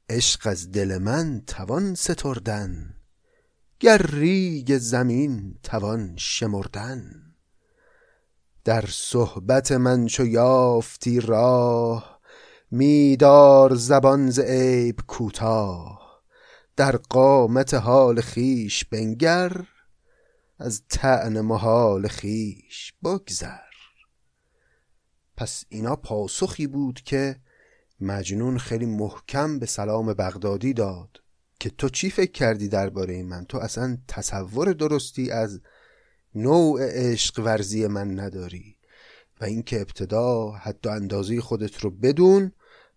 [0.09, 2.95] عشق از دل من توان ستردن
[3.81, 7.23] گر ریگ زمین توان شمردن.
[8.65, 12.21] در صحبت من چو یافتی راه
[12.71, 16.23] میدار زبان ز عیب کوتاه.
[16.77, 19.65] در قامت حال خیش بنگر
[20.59, 23.73] از طعن محال خیش بگذر.
[25.37, 27.41] پس اینا پاسخی بود که
[28.03, 31.23] مجنون خیلی محکم به سلام بغدادی داد
[31.61, 35.61] که تو چی فکر کردی درباره من؟ تو اصلا تصور درستی از
[36.35, 38.77] نوع عشق ورزی من نداری
[39.41, 42.53] و اینکه ابتدا حد و اندازه خودت رو بدون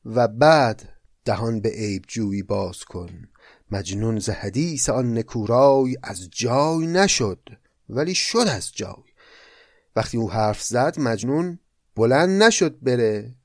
[0.05, 0.89] و بعد
[1.25, 3.09] دهان به عیب جویی باز کن.
[3.71, 7.49] مجنون ز حدیث آن نکورای از جای نشد
[7.89, 9.03] ولی شد از جای.
[9.95, 11.59] وقتی او حرف زد مجنون
[11.95, 13.35] بلند نشد بره.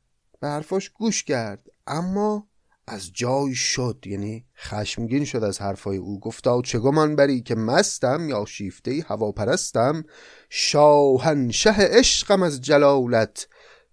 [0.40, 1.66] به حرفاش گوش کرد.
[1.86, 2.46] اما
[2.86, 4.04] از جای شد.
[4.06, 6.20] یعنی خشمگین شد از حرفای او.
[6.20, 10.04] گفتا چه گمان بری که مستم یا شیفته هواپرستم؟
[10.48, 13.48] شاهنشه عشقم از جلالت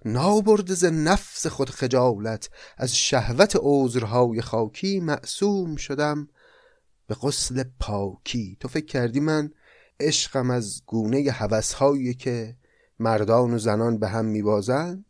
[0.06, 2.50] نابرد ز نفس خود خجالت.
[2.78, 6.28] از شهوت عذرهای خاکی معصوم شدم
[7.08, 8.58] به غسل پاکی.
[8.60, 9.52] تو فکر کردی من
[10.00, 12.56] عشقم از گونه هوسهایی که
[13.00, 15.07] مردان و زنان به هم میبازند؟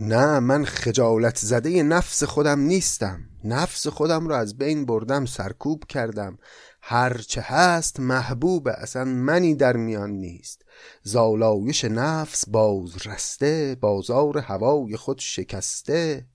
[0.00, 3.20] نه من خجالت زده نفس خودم نیستم.
[3.44, 6.38] نفس خودم رو از بین بردم سرکوب کردم.
[6.82, 10.62] هرچه هست محبوب اصلا منی در میان نیست.
[11.02, 16.26] زالایش نفس باز رسته بازار هوای خود شکسته.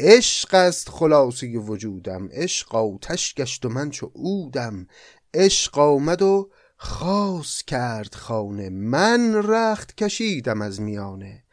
[0.00, 2.28] عشق است خلاصی وجودم.
[2.32, 4.86] عشق آتش گشت و من چو اودم
[5.34, 8.68] عشق آمد و خاص کرد خانه.
[8.70, 11.43] من رخت کشیدم از میانه.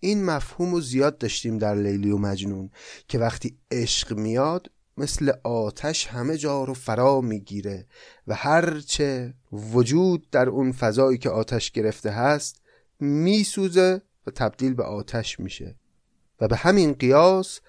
[0.00, 2.70] این مفهوم رو زیاد داشتیم در لیلی و مجنون
[3.08, 7.86] که وقتی عشق میاد مثل آتش همه جا رو فرا می‌گیره
[8.26, 12.60] و هرچه وجود در اون فضایی که آتش گرفته هست
[13.00, 15.76] میسوزه و تبدیل به آتش میشه.
[16.40, 17.60] و به همین قیاس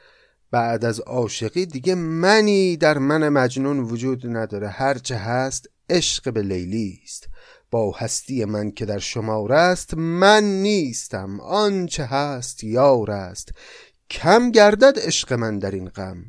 [0.51, 4.69] بعد از عاشقی دیگه منی در من مجنون وجود نداره.
[4.69, 7.29] هرچه هست عشق به لیلی است.
[7.72, 13.49] با هستی من که در شمار است من نیستم آنچه هست یار است.
[14.09, 16.26] کم گردد عشق من در این غم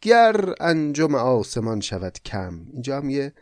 [0.00, 2.60] گر انجم آسمان شود کم.
[2.72, 3.32] اینجا هم یه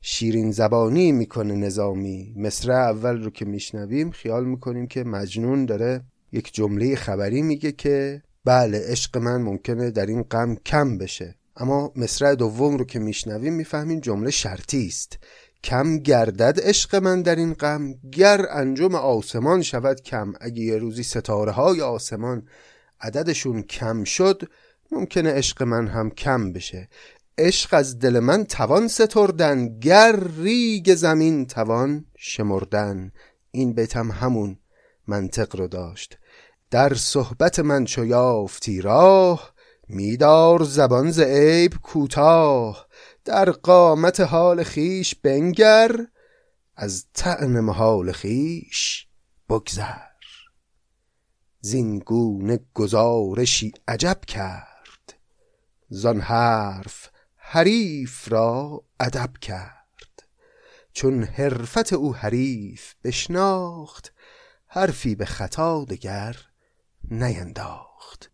[0.00, 2.34] شیرین زبانی می‌کنه نظامی.
[2.36, 8.22] مصر اول رو که میشنویم خیال می‌کنیم که مجنون داره یک جمله خبری میگه که
[8.44, 11.34] بله عشق من ممکنه در این غم کم بشه.
[11.56, 15.18] اما مصرع دوم رو که میشنویم می‌فهمیم جمله شرطی است.
[15.64, 20.32] کم گردد عشق من در این غم گر انجم آسمان شود کم.
[20.40, 22.48] اگه یه روزی ستاره های آسمان
[23.00, 24.42] عددشون کم شد
[24.90, 26.88] ممکنه عشق من هم کم بشه.
[27.38, 33.12] عشق از دل من توان ستردن گر ریگ زمین توان شمردن.
[33.50, 34.58] این بیتم همون
[35.06, 36.18] منطق رو داشت.
[36.70, 39.54] در صحبت من چو یافتی راه
[39.88, 42.86] میدار زبان ز عیب کوتاه.
[43.24, 46.06] در قامت حال خیش بنگر
[46.76, 49.06] از طعن محال خیش
[49.48, 49.98] بگذر.
[51.60, 55.14] زینگونه گزارشی عجب کرد
[55.88, 60.28] زان حرف حریف را ادب کرد.
[60.92, 64.12] چون حرفت او حریف بشناخت
[64.66, 66.36] حرفی به خطا دگر
[67.10, 68.30] نینداخت.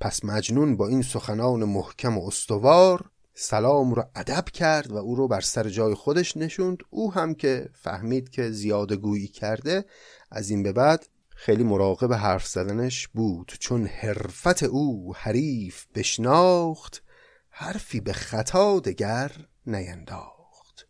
[0.00, 3.10] پس مجنون با این سخنان محکم و استوار
[3.40, 6.78] سلام رو ادب کرد و او رو بر سر جای خودش نشوند.
[6.90, 9.84] او هم که فهمید که زیاده گویی کرده
[10.30, 13.52] از این به بعد خیلی مراقب حرف زدنش بود.
[13.60, 17.02] چون حرفت او حریف بشناخت
[17.50, 19.32] حرفی به خطا دگر
[19.66, 20.88] نینداخت.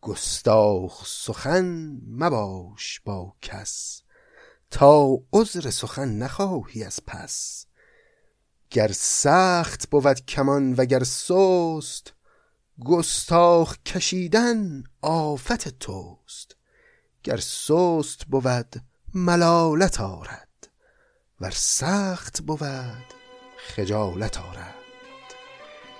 [0.00, 4.02] گستاخ سخن مباش با کس
[4.70, 7.66] تا عذر سخن نخواهی از پس.
[8.74, 12.12] گر سخت بود کمان و گر سست
[12.84, 16.56] گستاخ کشیدن آفت توست.
[17.22, 18.74] گر سست بود
[19.14, 20.68] ملالت آرد
[21.40, 23.04] ور سخت بود
[23.56, 24.74] خجالت آرد.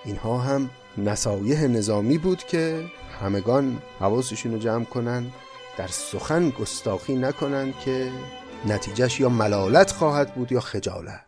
[0.05, 2.85] اینها هم نصایح نظامی بود که
[3.21, 5.33] همگان حواسشون رو جمع کنن
[5.79, 8.13] در سخن گستاخی نکنن که
[8.67, 11.24] نتیجهش یا ملالت خواهد بود یا خجالت.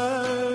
[0.00, 0.49] love.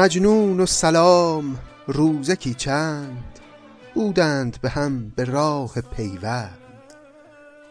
[0.00, 3.38] مجنون و سلام روزکی چند
[3.94, 6.94] بودند به هم به راه پیوند.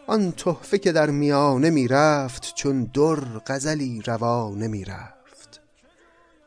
[0.06, 5.60] آن تحفه که در میانه می رفت چون در غزلی روا نمی رفت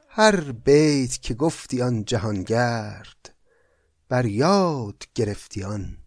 [0.09, 3.35] هر بیت که گفتی آن جهانگرد
[4.09, 5.97] بر یاد گرفتی آن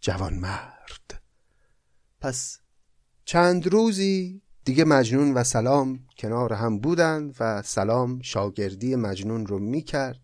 [0.00, 1.22] جوان مرد
[2.20, 2.58] پس
[3.24, 10.20] چند روزی دیگه مجنون و سلام کنار هم بودند و سلام شاگردی مجنون رو می‌کرد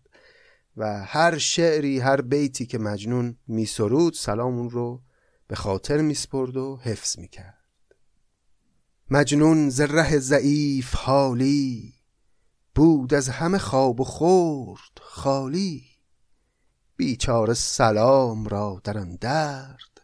[0.77, 5.01] و هر شعری هر بیتی که مجنون میسرود سلام اون رو
[5.47, 7.57] به خاطر میسپرد و حفظ می‌کرد.
[9.11, 11.93] مجنون زره ضعیف حالی
[12.75, 15.83] بود از همه خواب و خورد خالی.
[16.95, 20.01] بیچاره سلام را در درد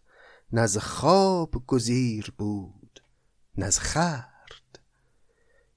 [0.51, 2.76] نز خواب گزیر بود
[3.57, 4.79] نز خرد.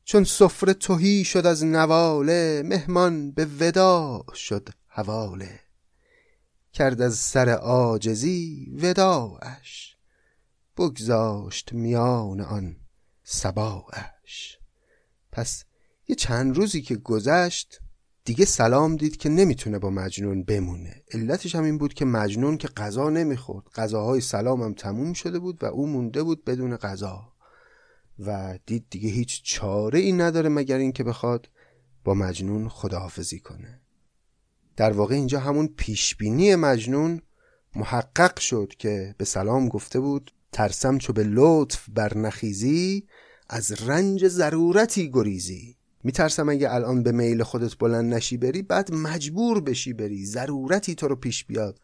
[0.04, 5.60] چون سفره توهی شد از نواله مهمان به ودا شد حواله.
[6.72, 9.96] کرد از سر عاجزی وداعش
[10.76, 12.76] بگذاشت میان آن
[13.22, 14.58] سباعش
[15.32, 15.64] پس
[16.08, 17.80] یه چند روزی که گذشت
[18.24, 21.02] دیگه سلام دید که نمی‌تونه با مجنون بمونه.
[21.12, 23.66] علتش هم این بود که مجنون که غذا نمی‌خورد.
[23.74, 27.29] غذاهای سلام هم تموم شده بود و او مونده بود بدون غذا.
[28.26, 31.48] و دید دیگه هیچ چاره ای نداره مگر اینکه بخواد
[32.04, 33.80] با مجنون خداحافظی کنه.
[34.76, 37.22] در واقع اینجا همون پیشبینی مجنون
[37.76, 43.06] محقق شد که به سلام گفته بود ترسم چو به لطف بر نخیزی
[43.48, 45.76] از رنج ضرورتی گریزی.
[46.04, 50.26] میترسم اگه الان به میل خودت بلند نشی بری بعد مجبور بشی بری.
[50.26, 51.80] ضرورتی تو رو پیش بیاد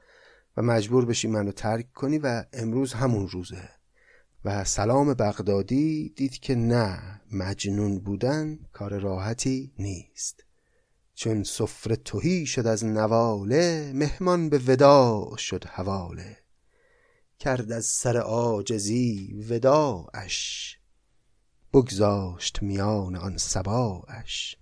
[0.56, 3.68] و مجبور بشی منو ترک کنی و امروز همون روزه.
[4.46, 10.44] و سلام بغدادی دید که نه مجنون بودن کار راحتی نیست.
[11.14, 16.36] چون سفره توهی شد از نواله مهمان به ودا شد حواله.
[17.38, 20.78] کرد از سر آجزی وداعش.
[21.72, 24.56] بگذاشت میان آن سباعش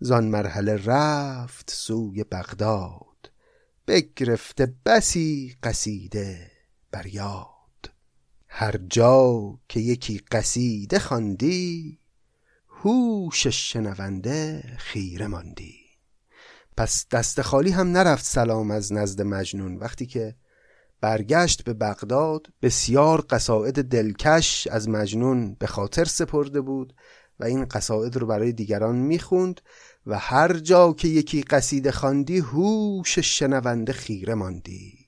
[0.00, 3.30] زان مرحله رفت سوی بغداد.
[3.86, 6.50] بگرفته بسی قصیده
[6.90, 7.53] بر یاد
[8.56, 11.98] هر جا که یکی قصیده خواندی
[12.68, 15.74] هوش شنونده خیره ماندی.
[16.76, 19.76] پس دست خالی هم نرفت سلام از نزد مجنون.
[19.76, 20.34] وقتی که
[21.00, 26.94] برگشت به بغداد بسیار قصاعد دلکش از مجنون به خاطر سپرده بود
[27.40, 29.60] و این قصاعد رو برای دیگران می‌خوند
[30.06, 35.03] و هر جا که یکی قصیده خواندی هوش شنونده خیره ماندی.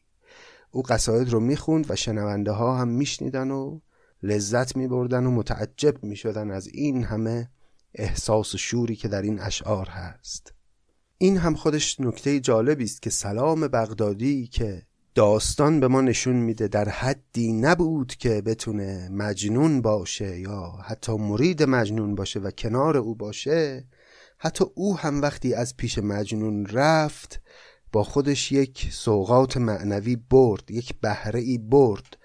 [0.77, 3.81] او قصاید رو می‌خوند و شنونده ها هم میشنیدن و
[4.23, 7.51] لذت میبردن و متعجب می‌شدن از این همه
[7.95, 10.55] احساس و شوری که در این اشعار هست.
[11.19, 14.83] این هم خودش نکته جالبی است که سلام بغدادی که
[15.15, 21.63] داستان به ما نشون میده در حدی نبود که بتونه مجنون باشه یا حتی مرید
[21.63, 23.85] مجنون باشه و کنار او باشه
[24.39, 27.41] حتی او هم وقتی از پیش مجنون رفت
[27.97, 32.17] با خودش یک سوقات معنوی برد یک بهره ای برد.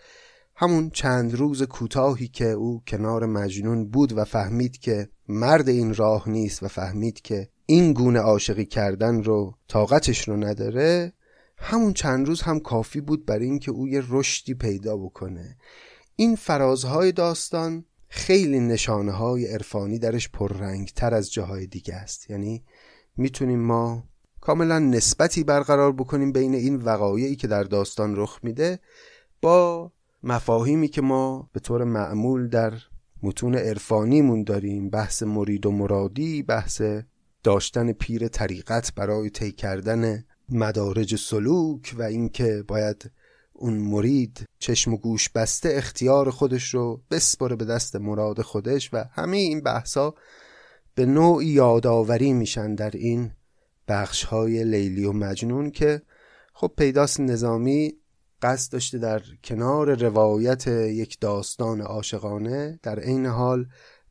[0.56, 6.30] همون چند روز کوتاهی که او کنار مجنون بود و فهمید که مرد این راه
[6.30, 11.14] نیست و فهمید که این گونه عاشقی کردن رو طاقتش رو نداره
[11.58, 15.58] همون چند روز هم کافی بود برای اینکه او یه رشدی پیدا بکنه.
[16.16, 22.30] این فرازهای داستان خیلی نشانه های عرفانی درش پررنگ تر از جاهای دیگه است.
[22.30, 22.64] یعنی
[23.18, 24.11] می‌تونیم ما
[24.42, 28.80] کاملا نسبتی برقرار بکنیم بین این وقایعی که در داستان رخ میده
[29.42, 29.92] با
[30.24, 32.74] مفاهیمی که ما به طور معمول در
[33.24, 36.82] متون عرفانیمون داریم بحث مرید و مرادی بحث
[37.44, 43.12] داشتن پیر طریقت برای طی کردن مدارج سلوک و اینکه باید
[43.54, 49.04] اون مرید چشم و گوش بسته اختیار خودش رو بسپره به دست مراد خودش و
[49.12, 50.14] همه این بحثا
[50.96, 53.32] به نوعی یادآوری میشن در این
[53.88, 56.02] بخش های لیلی و مجنون که
[56.54, 57.94] خب پیداست نظامی
[58.42, 63.66] قصد داشته در کنار روایت یک داستان عاشقانه در عین حال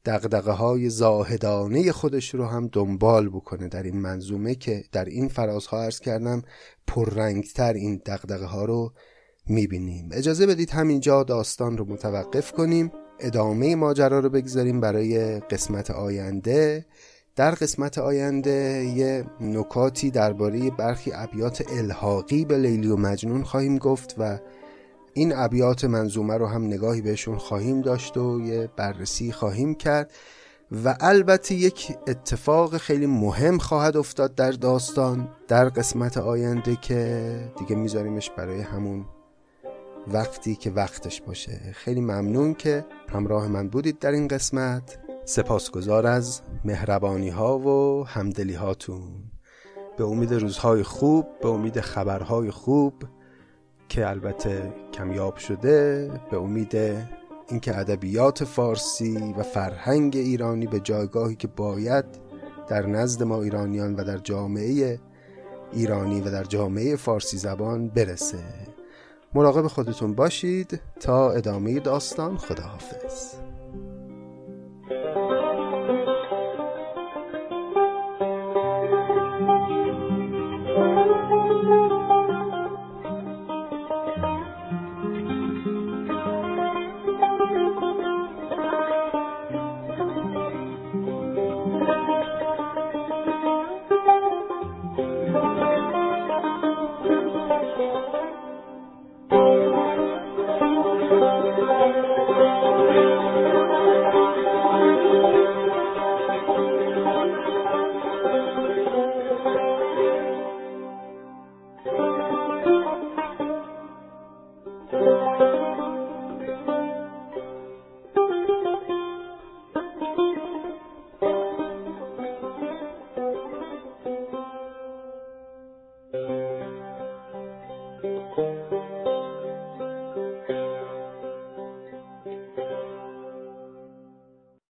[0.05, 5.83] دقدقه های زاهدانه خودش رو هم دنبال بکنه در این منظومه که در این فرازها
[5.83, 6.43] ارز کردم
[6.87, 8.93] پررنگتر این دقدقه ها رو
[9.47, 10.09] می‌بینیم.
[10.13, 12.93] اجازه بدید همینجا داستان رو متوقف کنیم.
[13.21, 16.87] ادامه ماجرا رو بگذاریم برای قسمت آینده.
[17.41, 24.15] در قسمت آینده یه نکاتی درباره برخی ابیات الحاقی به لیلی و مجنون خواهیم گفت
[24.19, 24.39] و
[25.15, 30.13] این ابیات منظومه رو هم نگاهی بهشون خواهیم داشت و یه بررسی خواهیم کرد
[30.85, 37.77] و البته یک اتفاق خیلی مهم خواهد افتاد در داستان در قسمت آینده که دیگه
[37.77, 39.05] میذاریمش برای همون
[40.13, 41.61] وقتی که وقتش باشه.
[41.75, 45.10] خیلی ممنون که همراه من بودید در این قسمت.
[45.31, 49.03] سپاسگزار از مهربانی ها و همدلی هاتون
[49.99, 52.95] به امید روزهای خوب به امید خبرهای خوب
[53.89, 56.77] که البته کمیاب شده به امید
[57.49, 62.05] اینکه ادبیات فارسی و فرهنگ ایرانی به جایگاهی که باید
[62.69, 65.01] در نزد ما ایرانیان و در جامعه
[65.73, 68.45] ایرانی و در جامعه فارسی زبان برسه.
[69.35, 70.81] مراقب خودتون باشید.
[71.01, 73.40] تا ادامه داستان خداحافظ.